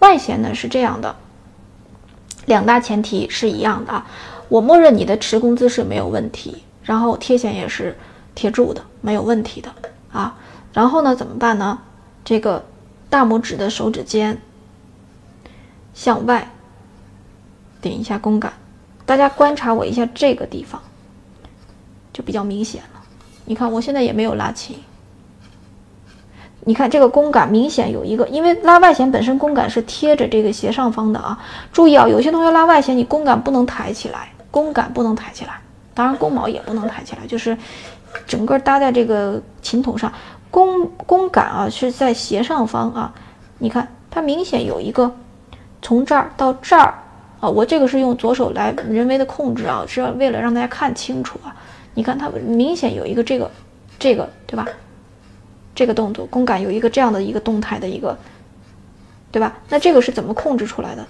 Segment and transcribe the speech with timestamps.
[0.00, 1.16] 外弦呢是这样的，
[2.46, 4.06] 两大前提是一样的啊。
[4.48, 7.96] 我默认你的持弓姿势没有问题，然后贴弦也是
[8.34, 9.72] 贴住的，没有问题的
[10.10, 10.36] 啊。
[10.72, 11.78] 然后呢怎么办呢？
[12.24, 12.64] 这个
[13.08, 14.40] 大拇指的手指尖
[15.94, 16.50] 向外
[17.80, 18.52] 顶一下弓杆，
[19.06, 20.82] 大家观察我一下这个地方，
[22.12, 23.02] 就比较明显了。
[23.44, 24.78] 你看我现在也没有拉琴。
[26.64, 31.38] 你看这个弓杆明显有一个，因为拉外弦本身弓杆是贴着这个斜上方的啊。
[31.72, 35.58] 注意啊，有些同学拉外弦，你弓杆不能抬起来，弓杆不能抬起来，
[35.94, 37.56] 当然弓毛也不能抬起来，就是
[38.26, 40.12] 整个搭在这个琴筒上，
[40.50, 43.12] 弓弓杆啊是在斜上方啊。
[43.58, 45.10] 你看它明显有一个
[45.80, 46.94] 从这儿到这儿
[47.40, 51.56] 啊，我这个是用左手来人为的控制啊，是为了让大家看清楚啊。
[51.94, 53.50] 你看它明显有一个这个
[53.98, 54.66] 这个，对吧？
[55.74, 58.16] 这个动作，弓杆有一个这样的一个动态的一个，
[59.30, 59.58] 对吧？
[59.68, 61.06] 那这个是怎么控制出来的？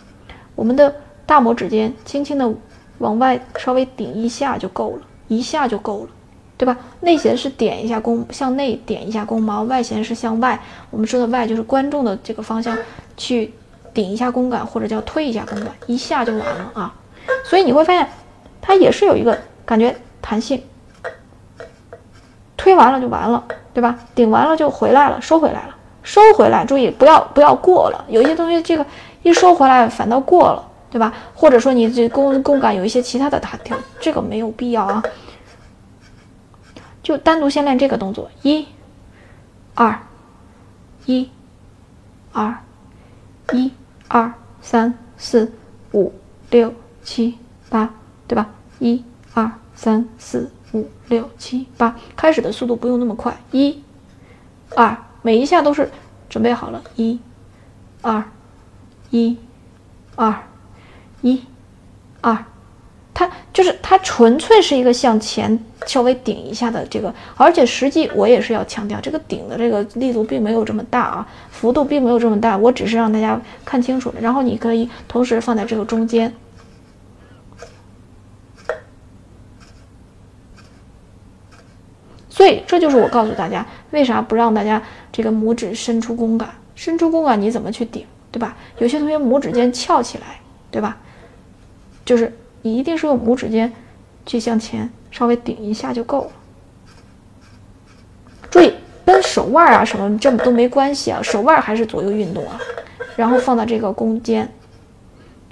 [0.55, 0.94] 我们的
[1.27, 2.53] 大拇指尖轻轻的
[2.98, 6.11] 往外稍微顶一下就够了，一下就够了，
[6.58, 6.77] 对吧？
[7.00, 10.61] 内弦是点一下弓，向内点一下弓毛，外弦是向外。
[10.91, 12.77] 我们说的外就是观众的这个方向
[13.16, 13.53] 去
[13.94, 16.94] 顶一下弓杆，或者叫推一下弓杆，一下就完了啊。
[17.44, 18.06] 所以你会发现，
[18.61, 20.62] 它也是有一个感觉弹性。
[22.61, 23.98] 推完了就完了，对吧？
[24.14, 26.62] 顶完了就回来了，收回来了，收回来。
[26.66, 28.05] 注意不要不要过了。
[28.06, 28.84] 有一些东西这个
[29.22, 31.11] 一收回来反倒过了，对吧？
[31.34, 35.03] 或者说你这弓弓杆有一些其他的弹调，这个没有必要啊。
[37.03, 38.69] 就单独先练这个动作，一、
[39.75, 39.99] 二、
[41.06, 41.31] 一、
[42.31, 42.54] 二、
[43.53, 43.72] 一、
[44.06, 45.50] 二、三、四、
[45.94, 46.12] 五、
[46.50, 47.38] 六、七、
[47.70, 47.88] 八，
[48.28, 48.50] 对吧？
[48.81, 49.03] 一、
[49.81, 50.51] 三、四。
[50.73, 53.37] 五六七八，开始的速度不用那么快。
[53.51, 53.83] 一、
[54.77, 55.91] 二，每一下都是
[56.29, 56.81] 准备好了。
[56.95, 57.19] 一、
[58.03, 58.23] 二、
[59.11, 59.37] 一、
[60.15, 60.33] 二、
[61.23, 61.43] 一、
[62.21, 62.45] 二，
[63.13, 65.59] 它就是它纯粹是一个向前
[65.89, 74.21] 稍微顶一下的这个，而且实际我也是要强调，这个顶的这个力度并没有这么大啊，幅度并没有这么大，我只是让大家看清楚了。
[74.21, 76.33] 然后你可以同时放在这个中间。
[82.41, 86.49] 所以这就是我告诉大家，为啥不让大家这个拇指伸出弓杆？
[86.75, 88.56] 伸出弓杆你怎么去顶，对吧？
[88.78, 90.41] 有些同学拇指尖翘起来，
[90.71, 90.97] 对吧？
[92.03, 93.71] 就是你一定是用拇指尖
[94.25, 96.31] 去向前稍微顶一下就够了。
[98.50, 98.73] 注意
[99.05, 102.59] 跟手腕啊什么这么都没关系啊，手腕还是左右运动啊。
[103.17, 104.50] 然后放到这个弓尖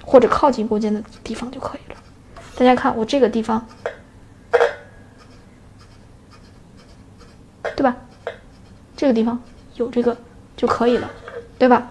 [0.03, 1.97] 或者靠近弓尖的地方就可以了。
[2.57, 3.63] 大家看我这个地方。
[7.75, 7.95] 对吧？
[8.99, 9.41] 这个地方
[9.75, 10.17] 有这个
[10.57, 11.09] 就可以了，
[11.57, 11.89] 对吧？